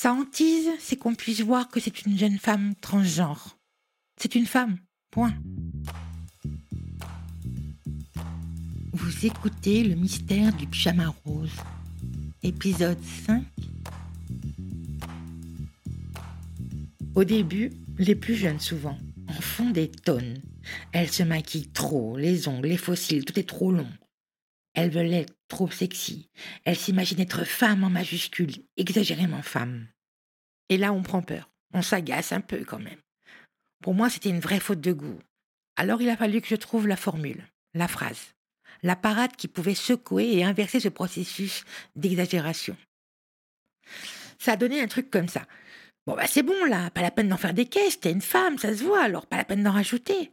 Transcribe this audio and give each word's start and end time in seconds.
Sa 0.00 0.12
hantise, 0.12 0.70
c'est 0.78 0.94
qu'on 0.94 1.16
puisse 1.16 1.40
voir 1.40 1.66
que 1.66 1.80
c'est 1.80 2.02
une 2.02 2.16
jeune 2.16 2.38
femme 2.38 2.76
transgenre. 2.80 3.58
C'est 4.16 4.36
une 4.36 4.46
femme, 4.46 4.78
point. 5.10 5.34
Vous 8.92 9.26
écoutez 9.26 9.82
Le 9.82 9.96
mystère 9.96 10.54
du 10.54 10.68
pyjama 10.68 11.12
rose, 11.24 11.50
épisode 12.44 13.02
5. 13.26 13.42
Au 17.16 17.24
début, 17.24 17.72
les 17.98 18.14
plus 18.14 18.36
jeunes 18.36 18.60
souvent 18.60 18.96
en 19.26 19.40
font 19.40 19.70
des 19.70 19.90
tonnes. 19.90 20.40
Elles 20.92 21.10
se 21.10 21.24
maquillent 21.24 21.72
trop, 21.72 22.16
les 22.16 22.46
ongles, 22.46 22.68
les 22.68 22.76
fossiles, 22.76 23.24
tout 23.24 23.36
est 23.36 23.48
trop 23.48 23.72
long. 23.72 23.88
Elles 24.78 24.90
veulent 24.90 25.12
être 25.12 25.34
trop 25.48 25.68
sexy. 25.68 26.28
Elles 26.64 26.76
s'imaginent 26.76 27.18
être 27.18 27.42
femme 27.42 27.82
en 27.82 27.90
majuscule, 27.90 28.52
exagérément 28.76 29.42
femme. 29.42 29.88
Et 30.68 30.76
là, 30.76 30.92
on 30.92 31.02
prend 31.02 31.20
peur. 31.20 31.50
On 31.74 31.82
s'agace 31.82 32.30
un 32.30 32.40
peu 32.40 32.64
quand 32.64 32.78
même. 32.78 33.00
Pour 33.82 33.94
moi, 33.94 34.08
c'était 34.08 34.28
une 34.28 34.38
vraie 34.38 34.60
faute 34.60 34.80
de 34.80 34.92
goût. 34.92 35.18
Alors 35.74 36.00
il 36.00 36.08
a 36.08 36.16
fallu 36.16 36.40
que 36.40 36.46
je 36.46 36.54
trouve 36.54 36.86
la 36.86 36.94
formule, 36.96 37.44
la 37.74 37.88
phrase, 37.88 38.34
la 38.84 38.94
parade 38.94 39.34
qui 39.34 39.48
pouvait 39.48 39.74
secouer 39.74 40.32
et 40.36 40.44
inverser 40.44 40.78
ce 40.78 40.88
processus 40.88 41.64
d'exagération. 41.96 42.76
Ça 44.38 44.52
a 44.52 44.56
donné 44.56 44.80
un 44.80 44.86
truc 44.86 45.10
comme 45.10 45.28
ça. 45.28 45.44
Bon, 46.06 46.14
bah 46.14 46.28
c'est 46.28 46.44
bon 46.44 46.64
là, 46.66 46.88
pas 46.90 47.02
la 47.02 47.10
peine 47.10 47.28
d'en 47.28 47.36
faire 47.36 47.52
des 47.52 47.66
caisses, 47.66 47.98
t'es 47.98 48.12
une 48.12 48.22
femme, 48.22 48.58
ça 48.58 48.76
se 48.76 48.84
voit, 48.84 49.02
alors 49.02 49.26
pas 49.26 49.38
la 49.38 49.44
peine 49.44 49.64
d'en 49.64 49.72
rajouter. 49.72 50.30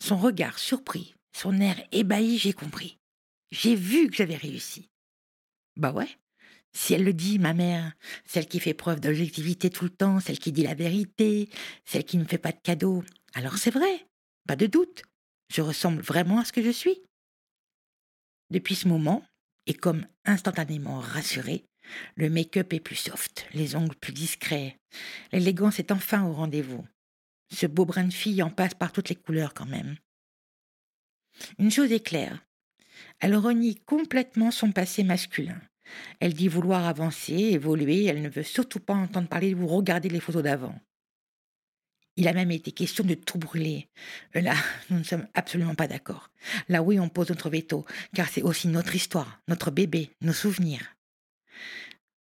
Son 0.00 0.16
regard 0.16 0.60
surpris, 0.60 1.16
son 1.36 1.60
air 1.60 1.76
ébahi, 1.90 2.38
j'ai 2.38 2.52
compris. 2.52 2.99
J'ai 3.50 3.74
vu 3.74 4.08
que 4.08 4.16
j'avais 4.16 4.36
réussi. 4.36 4.88
Bah 5.76 5.92
ouais. 5.92 6.08
Si 6.72 6.94
elle 6.94 7.04
le 7.04 7.12
dit, 7.12 7.38
ma 7.38 7.52
mère, 7.52 7.92
celle 8.24 8.46
qui 8.46 8.60
fait 8.60 8.74
preuve 8.74 9.00
d'objectivité 9.00 9.70
tout 9.70 9.84
le 9.84 9.90
temps, 9.90 10.20
celle 10.20 10.38
qui 10.38 10.52
dit 10.52 10.62
la 10.62 10.74
vérité, 10.74 11.48
celle 11.84 12.04
qui 12.04 12.16
ne 12.16 12.24
fait 12.24 12.38
pas 12.38 12.52
de 12.52 12.60
cadeaux, 12.62 13.02
alors 13.34 13.58
c'est 13.58 13.72
vrai, 13.72 14.06
pas 14.46 14.56
de 14.56 14.66
doute. 14.66 15.02
Je 15.52 15.62
ressemble 15.62 16.00
vraiment 16.00 16.38
à 16.38 16.44
ce 16.44 16.52
que 16.52 16.62
je 16.62 16.70
suis. 16.70 17.02
Depuis 18.50 18.76
ce 18.76 18.86
moment, 18.86 19.24
et 19.66 19.74
comme 19.74 20.06
instantanément 20.24 21.00
rassuré, 21.00 21.64
le 22.14 22.30
make-up 22.30 22.72
est 22.72 22.80
plus 22.80 22.96
soft, 22.96 23.46
les 23.52 23.74
ongles 23.74 23.96
plus 23.96 24.12
discrets. 24.12 24.78
L'élégance 25.32 25.80
est 25.80 25.90
enfin 25.90 26.24
au 26.24 26.32
rendez-vous. 26.32 26.86
Ce 27.52 27.66
beau 27.66 27.84
brin 27.84 28.04
de 28.04 28.12
fille 28.12 28.42
en 28.44 28.50
passe 28.50 28.74
par 28.74 28.92
toutes 28.92 29.08
les 29.08 29.16
couleurs 29.16 29.54
quand 29.54 29.66
même. 29.66 29.96
Une 31.58 31.70
chose 31.70 31.90
est 31.90 32.04
claire, 32.04 32.44
elle 33.20 33.36
renie 33.36 33.76
complètement 33.86 34.50
son 34.50 34.72
passé 34.72 35.04
masculin. 35.04 35.60
Elle 36.20 36.34
dit 36.34 36.48
vouloir 36.48 36.86
avancer, 36.86 37.34
évoluer, 37.34 38.04
elle 38.04 38.22
ne 38.22 38.28
veut 38.28 38.42
surtout 38.42 38.80
pas 38.80 38.94
entendre 38.94 39.28
parler 39.28 39.54
vous 39.54 39.66
regarder 39.66 40.08
les 40.08 40.20
photos 40.20 40.42
d'avant. 40.42 40.78
Il 42.16 42.28
a 42.28 42.32
même 42.32 42.50
été 42.50 42.72
question 42.72 43.04
de 43.04 43.14
tout 43.14 43.38
brûler. 43.38 43.88
Euh, 44.36 44.40
là, 44.40 44.54
nous 44.90 44.98
ne 44.98 45.04
sommes 45.04 45.26
absolument 45.34 45.74
pas 45.74 45.88
d'accord. 45.88 46.30
Là, 46.68 46.82
oui, 46.82 47.00
on 47.00 47.08
pose 47.08 47.30
notre 47.30 47.50
veto, 47.50 47.84
car 48.14 48.28
c'est 48.28 48.42
aussi 48.42 48.68
notre 48.68 48.94
histoire, 48.94 49.40
notre 49.48 49.70
bébé, 49.70 50.10
nos 50.20 50.32
souvenirs. 50.32 50.96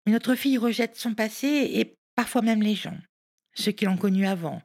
Mais 0.06 0.12
notre 0.12 0.34
fille 0.34 0.58
rejette 0.58 0.96
son 0.96 1.14
passé 1.14 1.46
et 1.46 1.96
parfois 2.14 2.42
même 2.42 2.62
les 2.62 2.74
gens, 2.74 2.98
ceux 3.54 3.72
qui 3.72 3.84
l'ont 3.84 3.96
connu 3.96 4.26
avant, 4.26 4.62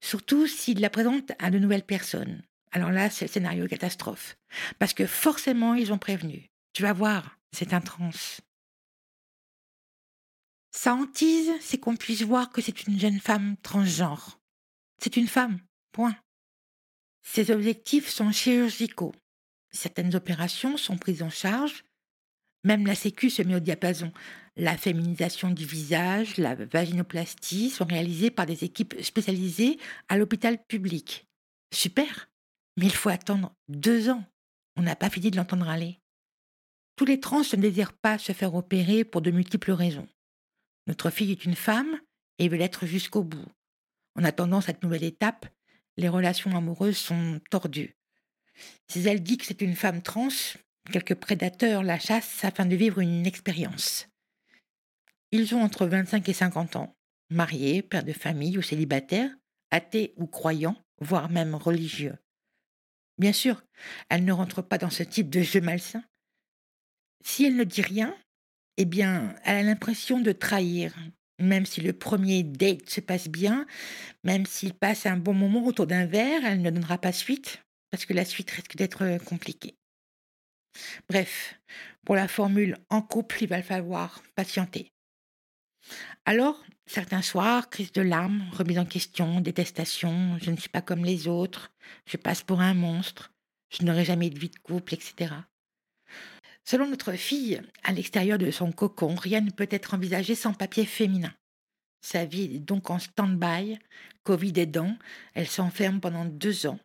surtout 0.00 0.46
s'il 0.46 0.80
la 0.80 0.90
présente 0.90 1.32
à 1.38 1.50
de 1.50 1.58
nouvelles 1.58 1.84
personnes. 1.84 2.42
Alors 2.74 2.90
là, 2.90 3.08
c'est 3.08 3.26
le 3.26 3.30
scénario 3.30 3.68
catastrophe. 3.68 4.36
Parce 4.80 4.94
que 4.94 5.06
forcément, 5.06 5.74
ils 5.74 5.92
ont 5.92 5.98
prévenu. 5.98 6.50
Tu 6.72 6.82
vas 6.82 6.92
voir, 6.92 7.38
c'est 7.52 7.72
un 7.72 7.80
trans. 7.80 8.10
Sa 10.72 10.92
hantise, 10.92 11.52
c'est 11.60 11.78
qu'on 11.78 11.94
puisse 11.94 12.22
voir 12.22 12.50
que 12.50 12.60
c'est 12.60 12.88
une 12.88 12.98
jeune 12.98 13.20
femme 13.20 13.56
transgenre. 13.62 14.40
C'est 15.00 15.16
une 15.16 15.28
femme, 15.28 15.60
point. 15.92 16.16
Ses 17.22 17.52
objectifs 17.52 18.08
sont 18.08 18.32
chirurgicaux. 18.32 19.14
Certaines 19.70 20.16
opérations 20.16 20.76
sont 20.76 20.98
prises 20.98 21.22
en 21.22 21.30
charge. 21.30 21.84
Même 22.64 22.88
la 22.88 22.96
Sécu 22.96 23.30
se 23.30 23.42
met 23.42 23.54
au 23.54 23.60
diapason. 23.60 24.12
La 24.56 24.76
féminisation 24.76 25.50
du 25.50 25.64
visage, 25.64 26.38
la 26.38 26.56
vaginoplastie 26.56 27.70
sont 27.70 27.84
réalisées 27.84 28.32
par 28.32 28.46
des 28.46 28.64
équipes 28.64 29.00
spécialisées 29.00 29.78
à 30.08 30.16
l'hôpital 30.16 30.58
public. 30.66 31.28
Super 31.72 32.28
Mais 32.76 32.86
il 32.86 32.94
faut 32.94 33.08
attendre 33.08 33.54
deux 33.68 34.08
ans. 34.08 34.24
On 34.76 34.82
n'a 34.82 34.96
pas 34.96 35.10
fini 35.10 35.30
de 35.30 35.36
l'entendre 35.36 35.68
aller. 35.68 36.00
Tous 36.96 37.04
les 37.04 37.20
trans 37.20 37.40
ne 37.40 37.56
désirent 37.60 37.92
pas 37.92 38.18
se 38.18 38.32
faire 38.32 38.54
opérer 38.54 39.04
pour 39.04 39.20
de 39.20 39.30
multiples 39.30 39.72
raisons. 39.72 40.08
Notre 40.86 41.10
fille 41.10 41.32
est 41.32 41.44
une 41.44 41.56
femme 41.56 42.00
et 42.38 42.48
veut 42.48 42.56
l'être 42.56 42.86
jusqu'au 42.86 43.24
bout. 43.24 43.46
En 44.16 44.24
attendant 44.24 44.60
cette 44.60 44.82
nouvelle 44.82 45.04
étape, 45.04 45.46
les 45.96 46.08
relations 46.08 46.56
amoureuses 46.56 46.98
sont 46.98 47.40
tordues. 47.50 47.96
Si 48.88 49.06
elle 49.06 49.22
dit 49.22 49.38
que 49.38 49.46
c'est 49.46 49.62
une 49.62 49.76
femme 49.76 50.02
trans, 50.02 50.28
quelques 50.92 51.14
prédateurs 51.14 51.82
la 51.82 51.98
chassent 51.98 52.44
afin 52.44 52.66
de 52.66 52.76
vivre 52.76 53.00
une 53.00 53.26
expérience. 53.26 54.08
Ils 55.32 55.54
ont 55.54 55.62
entre 55.62 55.86
25 55.86 56.28
et 56.28 56.32
50 56.32 56.76
ans, 56.76 56.96
mariés, 57.30 57.82
pères 57.82 58.04
de 58.04 58.12
famille 58.12 58.56
ou 58.58 58.62
célibataires, 58.62 59.30
athées 59.70 60.14
ou 60.16 60.26
croyants, 60.26 60.76
voire 61.00 61.28
même 61.28 61.54
religieux. 61.54 62.16
Bien 63.18 63.32
sûr, 63.32 63.62
elle 64.08 64.24
ne 64.24 64.32
rentre 64.32 64.62
pas 64.62 64.78
dans 64.78 64.90
ce 64.90 65.02
type 65.02 65.30
de 65.30 65.40
jeu 65.40 65.60
malsain. 65.60 66.02
Si 67.24 67.44
elle 67.44 67.56
ne 67.56 67.64
dit 67.64 67.82
rien, 67.82 68.16
eh 68.76 68.84
bien, 68.84 69.34
elle 69.44 69.56
a 69.56 69.62
l'impression 69.62 70.20
de 70.20 70.32
trahir, 70.32 70.94
même 71.38 71.66
si 71.66 71.80
le 71.80 71.92
premier 71.92 72.42
date 72.42 72.90
se 72.90 73.00
passe 73.00 73.28
bien, 73.28 73.66
même 74.24 74.46
s'il 74.46 74.74
passe 74.74 75.06
un 75.06 75.16
bon 75.16 75.34
moment 75.34 75.64
autour 75.64 75.86
d'un 75.86 76.06
verre, 76.06 76.44
elle 76.44 76.62
ne 76.62 76.70
donnera 76.70 76.98
pas 76.98 77.12
suite, 77.12 77.62
parce 77.90 78.04
que 78.04 78.12
la 78.12 78.24
suite 78.24 78.50
risque 78.50 78.76
d'être 78.76 79.18
compliquée. 79.24 79.76
Bref, 81.08 81.60
pour 82.04 82.16
la 82.16 82.28
formule 82.28 82.78
en 82.90 83.00
couple, 83.00 83.44
il 83.44 83.48
va 83.48 83.62
falloir 83.62 84.22
patienter. 84.34 84.93
Alors, 86.24 86.64
certains 86.86 87.22
soirs, 87.22 87.70
crise 87.70 87.92
de 87.92 88.02
larmes, 88.02 88.48
remise 88.52 88.78
en 88.78 88.86
question, 88.86 89.40
détestation, 89.40 90.38
je 90.40 90.50
ne 90.50 90.56
suis 90.56 90.68
pas 90.68 90.82
comme 90.82 91.04
les 91.04 91.28
autres, 91.28 91.72
je 92.06 92.16
passe 92.16 92.42
pour 92.42 92.60
un 92.60 92.74
monstre, 92.74 93.32
je 93.70 93.84
n'aurai 93.84 94.04
jamais 94.04 94.30
de 94.30 94.38
vie 94.38 94.50
de 94.50 94.58
couple, 94.58 94.94
etc. 94.94 95.34
Selon 96.64 96.88
notre 96.88 97.12
fille, 97.12 97.60
à 97.82 97.92
l'extérieur 97.92 98.38
de 98.38 98.50
son 98.50 98.72
cocon, 98.72 99.14
rien 99.14 99.42
ne 99.42 99.50
peut 99.50 99.68
être 99.70 99.94
envisagé 99.94 100.34
sans 100.34 100.54
papier 100.54 100.86
féminin. 100.86 101.34
Sa 102.00 102.24
vie 102.24 102.56
est 102.56 102.58
donc 102.58 102.90
en 102.90 102.98
stand-by, 102.98 103.78
Covid 104.22 104.52
aidant, 104.56 104.96
elle 105.34 105.46
s'enferme 105.46 106.00
pendant 106.00 106.24
deux 106.24 106.66
ans. 106.66 106.78